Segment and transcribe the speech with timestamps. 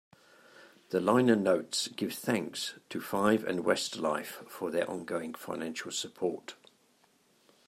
[0.89, 6.55] The liner notes give 'thanks' to Five and Westlife "for their ongoing financial support".